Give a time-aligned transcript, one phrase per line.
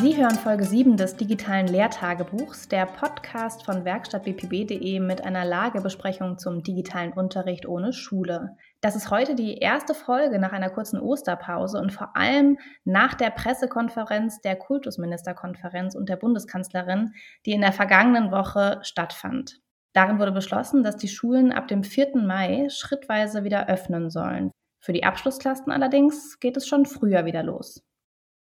[0.00, 6.62] Sie hören Folge 7 des digitalen Lehrtagebuchs, der Podcast von werkstattbpb.de mit einer Lagebesprechung zum
[6.62, 8.56] digitalen Unterricht ohne Schule.
[8.80, 13.30] Das ist heute die erste Folge nach einer kurzen Osterpause und vor allem nach der
[13.30, 17.12] Pressekonferenz der Kultusministerkonferenz und der Bundeskanzlerin,
[17.44, 19.60] die in der vergangenen Woche stattfand.
[19.94, 22.18] Darin wurde beschlossen, dass die Schulen ab dem 4.
[22.18, 24.52] Mai schrittweise wieder öffnen sollen.
[24.78, 27.82] Für die Abschlussklassen allerdings geht es schon früher wieder los.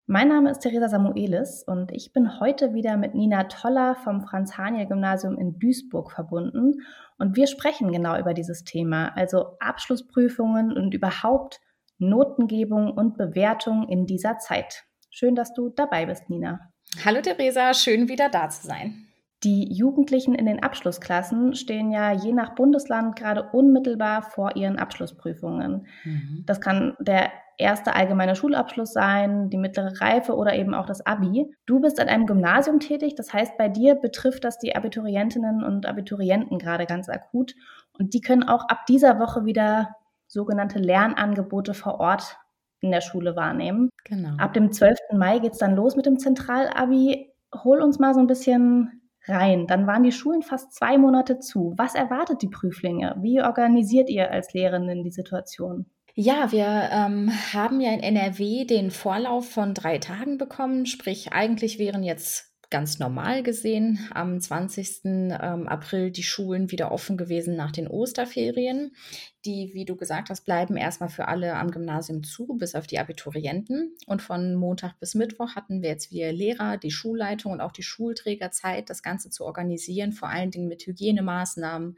[0.08, 5.36] Mein Name ist Theresa Samuelis und ich bin heute wieder mit Nina Toller vom Franz-Haniel-Gymnasium
[5.36, 6.82] in Duisburg verbunden
[7.18, 11.60] und wir sprechen genau über dieses Thema, also Abschlussprüfungen und überhaupt
[11.98, 14.84] Notengebung und Bewertung in dieser Zeit.
[15.10, 16.60] Schön, dass du dabei bist, Nina.
[17.04, 19.08] Hallo Theresa, schön wieder da zu sein.
[19.44, 25.86] Die Jugendlichen in den Abschlussklassen stehen ja je nach Bundesland gerade unmittelbar vor ihren Abschlussprüfungen.
[26.04, 26.44] Mhm.
[26.46, 31.50] Das kann der erste allgemeine Schulabschluss sein, die mittlere Reife oder eben auch das Abi.
[31.66, 35.86] Du bist an einem Gymnasium tätig, das heißt, bei dir betrifft das die Abiturientinnen und
[35.86, 37.54] Abiturienten gerade ganz akut.
[37.98, 39.94] Und die können auch ab dieser Woche wieder
[40.26, 42.36] sogenannte Lernangebote vor Ort
[42.80, 43.90] in der Schule wahrnehmen.
[44.04, 44.36] Genau.
[44.38, 44.98] Ab dem 12.
[45.14, 47.32] Mai geht es dann los mit dem Zentralabi.
[47.64, 49.66] Hol uns mal so ein bisschen rein.
[49.66, 51.74] Dann waren die Schulen fast zwei Monate zu.
[51.76, 53.16] Was erwartet die Prüflinge?
[53.20, 55.86] Wie organisiert ihr als Lehrenden die Situation?
[56.14, 61.78] Ja, wir ähm, haben ja in NRW den Vorlauf von drei Tagen bekommen, sprich eigentlich
[61.78, 65.02] wären jetzt ganz normal gesehen am 20.
[65.04, 68.92] Ähm, April die Schulen wieder offen gewesen nach den Osterferien.
[69.46, 72.98] Die, wie du gesagt hast, bleiben erstmal für alle am Gymnasium zu, bis auf die
[72.98, 73.94] Abiturienten.
[74.06, 77.84] Und von Montag bis Mittwoch hatten wir jetzt wir Lehrer, die Schulleitung und auch die
[77.84, 81.96] Schulträger Zeit, das Ganze zu organisieren, vor allen Dingen mit Hygienemaßnahmen,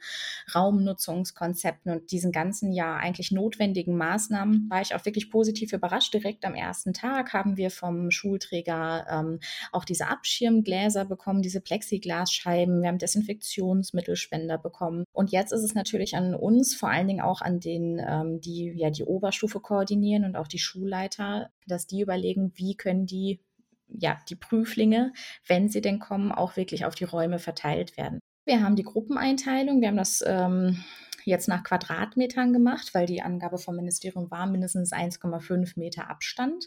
[0.55, 4.68] Raumnutzungskonzepten und diesen ganzen ja eigentlich notwendigen Maßnahmen.
[4.68, 6.12] War ich auch wirklich positiv überrascht.
[6.12, 9.40] Direkt am ersten Tag haben wir vom Schulträger ähm,
[9.72, 12.83] auch diese Abschirmgläser bekommen, diese Plexiglasscheiben.
[12.83, 15.05] Wir haben Desinfektionsmittelspender bekommen.
[15.12, 18.40] Und jetzt ist es natürlich an uns, vor allen Dingen auch auch an den, ähm,
[18.40, 23.40] die ja die Oberstufe koordinieren und auch die Schulleiter, dass die überlegen, wie können die
[23.88, 25.12] ja, die Prüflinge,
[25.46, 28.20] wenn sie denn kommen, auch wirklich auf die Räume verteilt werden.
[28.44, 30.84] Wir haben die Gruppeneinteilung, wir haben das ähm,
[31.24, 36.66] jetzt nach Quadratmetern gemacht, weil die Angabe vom Ministerium war mindestens 1,5 Meter Abstand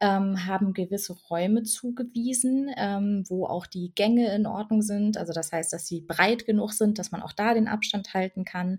[0.00, 5.16] ähm, haben gewisse Räume zugewiesen, ähm, wo auch die Gänge in Ordnung sind.
[5.16, 8.44] Also das heißt, dass sie breit genug sind, dass man auch da den Abstand halten
[8.44, 8.78] kann,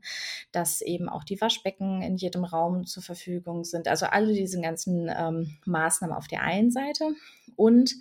[0.52, 3.88] dass eben auch die Waschbecken in jedem Raum zur Verfügung sind.
[3.88, 7.10] Also alle diese ganzen ähm, Maßnahmen auf der einen Seite
[7.56, 7.96] und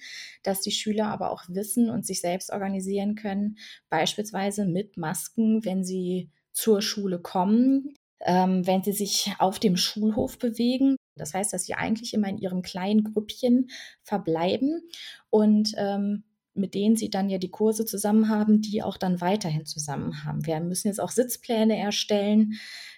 [0.45, 3.59] dass die Schüler aber auch wissen und sich selbst organisieren können,
[3.91, 10.39] beispielsweise mit Masken, wenn sie zur Schule kommen, ähm, wenn sie sich auf dem Schulhof
[10.39, 10.97] bewegen.
[11.19, 13.71] Das heißt, dass sie eigentlich immer in ihrem kleinen Grüppchen
[14.03, 14.83] verbleiben
[15.31, 16.25] und ähm,
[16.59, 20.45] mit denen sie dann ja die Kurse zusammen haben, die auch dann weiterhin zusammen haben.
[20.45, 22.55] Wir müssen jetzt auch Sitzpläne erstellen,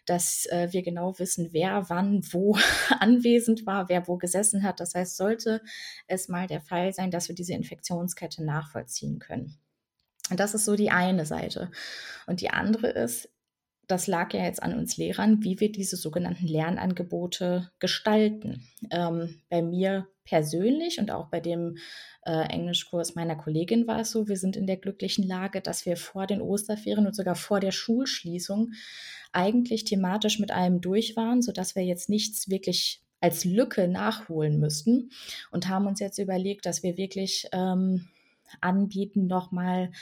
[0.07, 2.57] dass äh, wir genau wissen, wer wann wo
[2.99, 4.81] anwesend war, wer wo gesessen hat.
[4.81, 5.63] Das heißt, sollte
[6.07, 9.59] es mal der Fall sein, dass wir diese Infektionskette nachvollziehen können.
[10.31, 11.71] Und das ist so die eine Seite.
[12.27, 13.29] Und die andere ist,
[13.91, 18.67] das lag ja jetzt an uns Lehrern, wie wir diese sogenannten Lernangebote gestalten.
[18.91, 21.79] Ähm, bei mir persönlich und auch bei dem
[22.25, 25.97] äh, Englischkurs meiner Kollegin war es so, wir sind in der glücklichen Lage, dass wir
[25.97, 28.73] vor den Osterferien und sogar vor der Schulschließung
[29.33, 35.11] eigentlich thematisch mit allem durch waren, sodass wir jetzt nichts wirklich als Lücke nachholen müssten
[35.51, 38.09] und haben uns jetzt überlegt, dass wir wirklich ähm,
[38.61, 39.93] anbieten, nochmal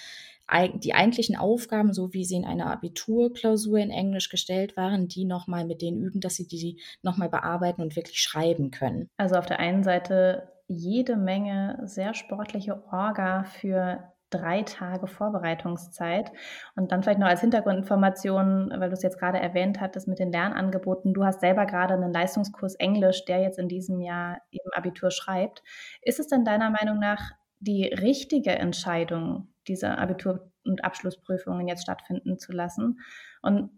[0.77, 5.65] die eigentlichen Aufgaben, so wie sie in einer Abiturklausur in Englisch gestellt waren, die nochmal
[5.65, 9.09] mit denen üben, dass sie die nochmal bearbeiten und wirklich schreiben können.
[9.17, 16.31] Also auf der einen Seite jede Menge sehr sportliche Orga für drei Tage Vorbereitungszeit.
[16.77, 20.31] Und dann vielleicht noch als Hintergrundinformation, weil du es jetzt gerade erwähnt hattest mit den
[20.31, 21.15] Lernangeboten.
[21.15, 25.63] Du hast selber gerade einen Leistungskurs Englisch, der jetzt in diesem Jahr eben Abitur schreibt.
[26.03, 32.39] Ist es denn deiner Meinung nach die richtige Entscheidung, diese Abitur- und Abschlussprüfungen jetzt stattfinden
[32.39, 33.01] zu lassen.
[33.43, 33.71] Und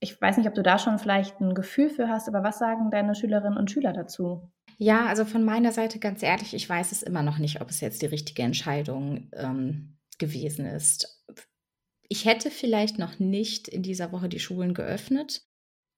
[0.00, 2.90] ich weiß nicht, ob du da schon vielleicht ein Gefühl für hast, aber was sagen
[2.90, 4.52] deine Schülerinnen und Schüler dazu?
[4.76, 7.80] Ja, also von meiner Seite ganz ehrlich, ich weiß es immer noch nicht, ob es
[7.80, 11.24] jetzt die richtige Entscheidung ähm, gewesen ist.
[12.08, 15.42] Ich hätte vielleicht noch nicht in dieser Woche die Schulen geöffnet.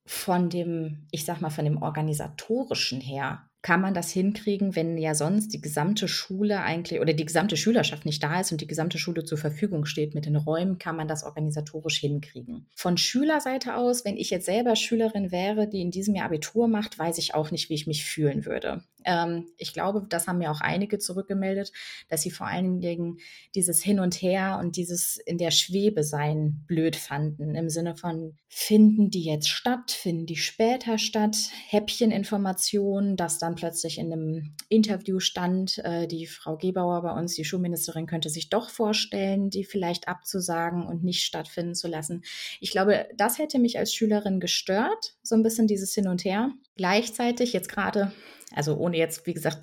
[0.06, 5.14] Von dem, ich sag mal, von dem organisatorischen her kann man das hinkriegen, wenn ja
[5.14, 8.98] sonst die gesamte Schule eigentlich oder die gesamte Schülerschaft nicht da ist und die gesamte
[8.98, 12.66] Schule zur Verfügung steht mit den Räumen, kann man das organisatorisch hinkriegen.
[12.74, 16.98] Von Schülerseite aus, wenn ich jetzt selber Schülerin wäre, die in diesem Jahr Abitur macht,
[16.98, 18.84] weiß ich auch nicht, wie ich mich fühlen würde.
[19.04, 21.72] Ähm, ich glaube, das haben mir auch einige zurückgemeldet,
[22.08, 23.18] dass sie vor allen Dingen
[23.54, 27.54] dieses Hin und Her und dieses in der Schwebe sein blöd fanden.
[27.54, 31.36] Im Sinne von, finden die jetzt statt, finden die später statt,
[31.68, 37.44] Häppcheninformationen, dass dann plötzlich in einem Interview stand, äh, die Frau Gebauer bei uns, die
[37.44, 42.22] Schulministerin, könnte sich doch vorstellen, die vielleicht abzusagen und nicht stattfinden zu lassen.
[42.60, 46.52] Ich glaube, das hätte mich als Schülerin gestört, so ein bisschen dieses Hin und Her.
[46.76, 48.12] Gleichzeitig jetzt gerade
[48.52, 49.60] also ohne jetzt, wie gesagt,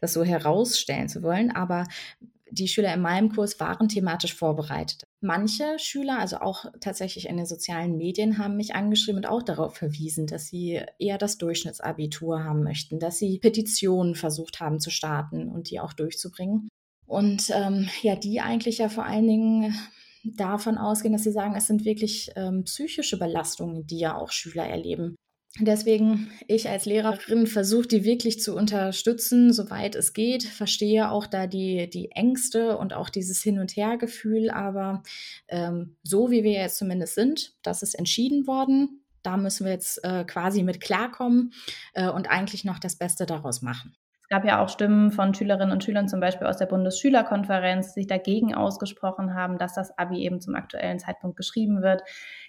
[0.00, 1.88] das so herausstellen zu wollen, aber
[2.50, 5.02] die Schüler in meinem Kurs waren thematisch vorbereitet.
[5.20, 9.76] Manche Schüler, also auch tatsächlich in den sozialen Medien, haben mich angeschrieben und auch darauf
[9.76, 15.48] verwiesen, dass sie eher das Durchschnittsabitur haben möchten, dass sie Petitionen versucht haben zu starten
[15.48, 16.68] und die auch durchzubringen.
[17.06, 19.74] Und ähm, ja, die eigentlich ja vor allen Dingen
[20.24, 24.66] davon ausgehen, dass sie sagen, es sind wirklich ähm, psychische Belastungen, die ja auch Schüler
[24.66, 25.16] erleben.
[25.60, 30.44] Deswegen, ich als Lehrerin versuche die wirklich zu unterstützen, soweit es geht.
[30.44, 34.50] Verstehe auch da die, die Ängste und auch dieses Hin- und Her-Gefühl.
[34.50, 35.02] Aber
[35.48, 39.04] ähm, so wie wir jetzt zumindest sind, das ist entschieden worden.
[39.22, 41.52] Da müssen wir jetzt äh, quasi mit klarkommen
[41.94, 43.96] äh, und eigentlich noch das Beste daraus machen.
[44.30, 48.00] Es gab ja auch Stimmen von Schülerinnen und Schülern, zum Beispiel aus der Bundesschülerkonferenz, die
[48.00, 52.02] sich dagegen ausgesprochen haben, dass das Abi eben zum aktuellen Zeitpunkt geschrieben wird.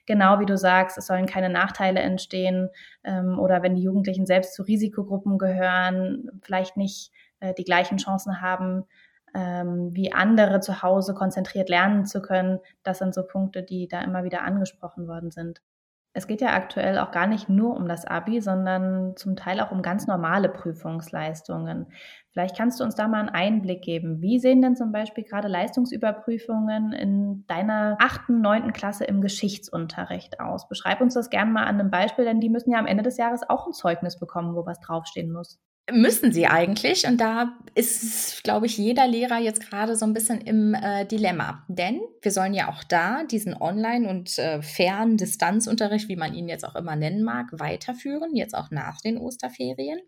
[0.05, 2.67] Genau wie du sagst, es sollen keine Nachteile entstehen
[3.05, 8.41] ähm, oder wenn die Jugendlichen selbst zu Risikogruppen gehören, vielleicht nicht äh, die gleichen Chancen
[8.41, 8.83] haben,
[9.33, 12.59] ähm, wie andere zu Hause konzentriert lernen zu können.
[12.83, 15.61] Das sind so Punkte, die da immer wieder angesprochen worden sind.
[16.13, 19.71] Es geht ja aktuell auch gar nicht nur um das Abi, sondern zum Teil auch
[19.71, 21.91] um ganz normale Prüfungsleistungen.
[22.31, 24.19] Vielleicht kannst du uns da mal einen Einblick geben.
[24.21, 30.67] Wie sehen denn zum Beispiel gerade Leistungsüberprüfungen in deiner achten, neunten Klasse im Geschichtsunterricht aus?
[30.67, 33.17] Beschreib uns das gerne mal an einem Beispiel, denn die müssen ja am Ende des
[33.17, 35.59] Jahres auch ein Zeugnis bekommen, wo was draufstehen muss
[35.91, 37.05] müssen sie eigentlich.
[37.05, 41.63] Und da ist, glaube ich, jeder Lehrer jetzt gerade so ein bisschen im äh, Dilemma.
[41.67, 46.49] Denn wir sollen ja auch da diesen Online- und äh, fern Distanzunterricht, wie man ihn
[46.49, 49.99] jetzt auch immer nennen mag, weiterführen, jetzt auch nach den Osterferien.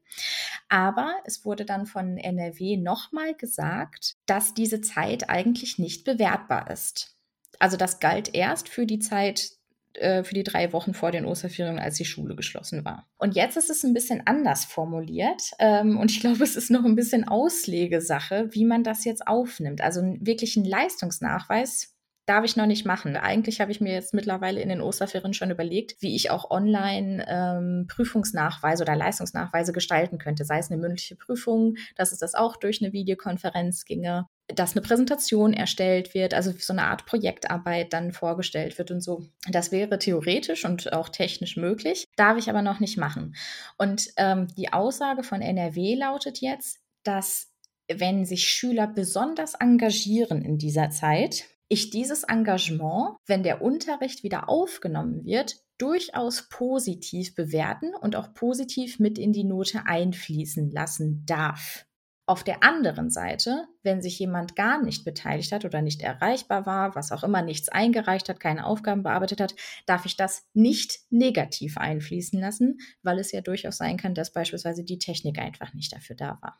[0.69, 7.15] Aber es wurde dann von NRW nochmal gesagt, dass diese Zeit eigentlich nicht bewertbar ist.
[7.59, 9.51] Also das galt erst für die Zeit
[9.97, 13.07] äh, für die drei Wochen vor den Osterferien, als die Schule geschlossen war.
[13.17, 15.51] Und jetzt ist es ein bisschen anders formuliert.
[15.59, 19.81] Ähm, und ich glaube, es ist noch ein bisschen Auslegesache, wie man das jetzt aufnimmt.
[19.81, 21.95] Also wirklich ein Leistungsnachweis
[22.25, 23.17] darf ich noch nicht machen.
[23.17, 27.25] Eigentlich habe ich mir jetzt mittlerweile in den Osterferien schon überlegt, wie ich auch online
[27.27, 30.45] ähm, Prüfungsnachweise oder Leistungsnachweise gestalten könnte.
[30.45, 34.81] Sei es eine mündliche Prüfung, dass es das auch durch eine Videokonferenz ginge dass eine
[34.81, 39.27] Präsentation erstellt wird, also so eine Art Projektarbeit dann vorgestellt wird und so.
[39.49, 43.35] Das wäre theoretisch und auch technisch möglich, darf ich aber noch nicht machen.
[43.77, 47.51] Und ähm, die Aussage von NRW lautet jetzt, dass
[47.91, 54.49] wenn sich Schüler besonders engagieren in dieser Zeit, ich dieses Engagement, wenn der Unterricht wieder
[54.49, 61.85] aufgenommen wird, durchaus positiv bewerten und auch positiv mit in die Note einfließen lassen darf.
[62.27, 66.95] Auf der anderen Seite, wenn sich jemand gar nicht beteiligt hat oder nicht erreichbar war,
[66.95, 71.77] was auch immer, nichts eingereicht hat, keine Aufgaben bearbeitet hat, darf ich das nicht negativ
[71.77, 76.15] einfließen lassen, weil es ja durchaus sein kann, dass beispielsweise die Technik einfach nicht dafür
[76.15, 76.59] da war.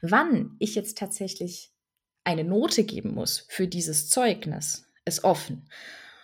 [0.00, 1.72] Wann ich jetzt tatsächlich
[2.24, 5.70] eine Note geben muss für dieses Zeugnis, ist offen.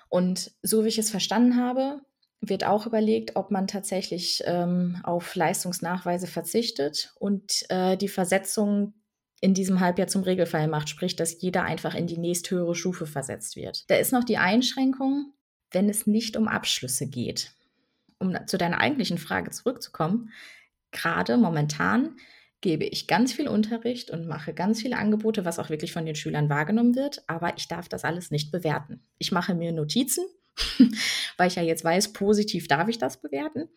[0.09, 2.03] Und so wie ich es verstanden habe,
[2.43, 8.95] wird auch überlegt, ob man tatsächlich ähm, auf Leistungsnachweise verzichtet und äh, die Versetzung
[9.41, 13.57] in diesem Halbjahr zum Regelfall macht, sprich, dass jeder einfach in die nächsthöhere Stufe versetzt
[13.57, 13.89] wird.
[13.89, 15.33] Da ist noch die Einschränkung,
[15.71, 17.53] wenn es nicht um Abschlüsse geht.
[18.19, 20.31] Um zu deiner eigentlichen Frage zurückzukommen,
[20.91, 22.17] gerade momentan
[22.61, 26.15] gebe ich ganz viel Unterricht und mache ganz viele Angebote, was auch wirklich von den
[26.15, 29.03] Schülern wahrgenommen wird, aber ich darf das alles nicht bewerten.
[29.19, 30.25] Ich mache mir Notizen
[31.37, 33.69] weil ich ja jetzt weiß, positiv darf ich das bewerten,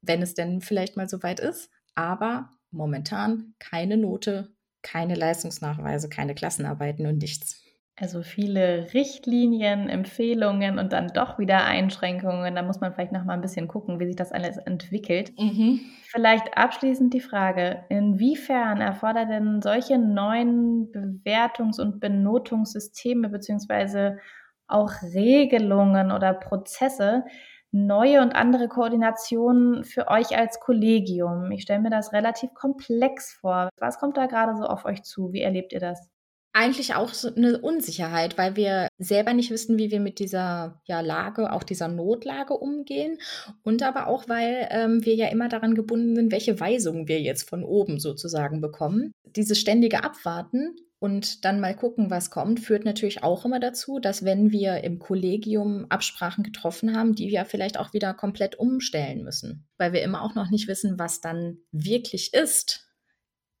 [0.00, 1.70] wenn es denn vielleicht mal soweit ist.
[1.94, 7.64] Aber momentan keine Note, keine Leistungsnachweise, keine Klassenarbeiten und nichts.
[7.96, 12.56] Also viele Richtlinien, Empfehlungen und dann doch wieder Einschränkungen.
[12.56, 15.32] Da muss man vielleicht noch mal ein bisschen gucken, wie sich das alles entwickelt.
[15.38, 15.80] Mhm.
[16.08, 24.18] Vielleicht abschließend die Frage, inwiefern erfordert denn solche neuen Bewertungs- und Benotungssysteme beziehungsweise
[24.66, 27.24] auch Regelungen oder Prozesse,
[27.70, 31.50] neue und andere Koordinationen für euch als Kollegium?
[31.50, 33.68] Ich stelle mir das relativ komplex vor.
[33.78, 35.32] Was kommt da gerade so auf euch zu?
[35.32, 36.10] Wie erlebt ihr das?
[36.54, 41.00] eigentlich auch so eine Unsicherheit, weil wir selber nicht wissen, wie wir mit dieser ja,
[41.00, 43.18] Lage, auch dieser Notlage umgehen.
[43.64, 47.48] Und aber auch, weil ähm, wir ja immer daran gebunden sind, welche Weisungen wir jetzt
[47.50, 49.12] von oben sozusagen bekommen.
[49.24, 54.24] Dieses ständige Abwarten und dann mal gucken, was kommt, führt natürlich auch immer dazu, dass
[54.24, 59.68] wenn wir im Kollegium Absprachen getroffen haben, die wir vielleicht auch wieder komplett umstellen müssen,
[59.76, 62.88] weil wir immer auch noch nicht wissen, was dann wirklich ist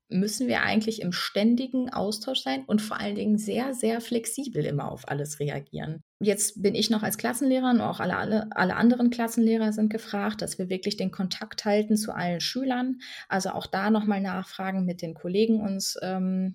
[0.08, 4.90] müssen wir eigentlich im ständigen Austausch sein und vor allen Dingen sehr, sehr flexibel immer
[4.92, 6.02] auf alles reagieren.
[6.20, 10.40] Jetzt bin ich noch als Klassenlehrer und auch alle, alle, alle anderen Klassenlehrer sind gefragt,
[10.40, 12.98] dass wir wirklich den Kontakt halten zu allen Schülern.
[13.28, 16.54] Also auch da nochmal nachfragen, mit den Kollegen uns ähm,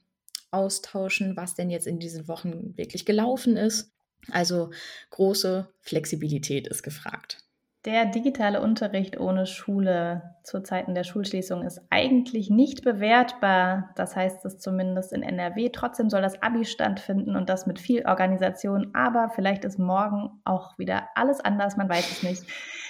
[0.51, 3.91] austauschen, was denn jetzt in diesen Wochen wirklich gelaufen ist.
[4.31, 4.71] Also
[5.11, 7.37] große Flexibilität ist gefragt.
[7.85, 13.91] Der digitale Unterricht ohne Schule zu Zeiten der Schulschließung ist eigentlich nicht bewertbar.
[13.95, 15.69] Das heißt es zumindest in NRW.
[15.69, 18.91] Trotzdem soll das Abi stattfinden und das mit viel Organisation.
[18.93, 21.77] Aber vielleicht ist morgen auch wieder alles anders.
[21.77, 22.43] Man weiß es nicht.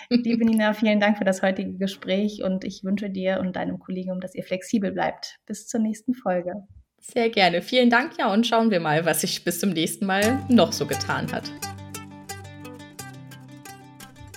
[0.10, 4.20] Liebe Nina, vielen Dank für das heutige Gespräch und ich wünsche dir und deinem Kollegium,
[4.20, 5.38] dass ihr flexibel bleibt.
[5.46, 6.64] Bis zur nächsten Folge.
[7.02, 7.62] Sehr gerne.
[7.62, 8.14] Vielen Dank.
[8.20, 11.52] Ja, und schauen wir mal, was sich bis zum nächsten Mal noch so getan hat.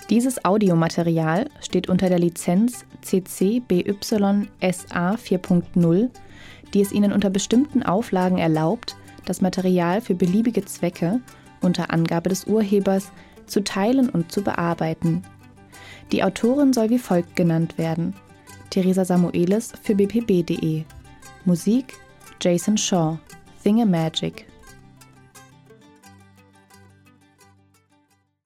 [0.09, 3.95] Dieses Audiomaterial steht unter der Lizenz CC BY
[4.71, 6.09] SA 4.0,
[6.73, 11.21] die es Ihnen unter bestimmten Auflagen erlaubt, das Material für beliebige Zwecke
[11.61, 13.11] unter Angabe des Urhebers
[13.45, 15.23] zu teilen und zu bearbeiten.
[16.11, 18.13] Die Autorin soll wie folgt genannt werden:
[18.69, 20.83] Theresa Samuelis für bpb.de.
[21.45, 21.95] Musik
[22.43, 23.15] Jason Shaw,
[23.63, 24.43] Thingamagik.